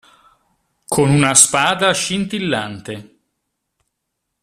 Con 0.87 1.11
una 1.11 1.35
spada 1.35 1.91
scintillante. 1.93 3.17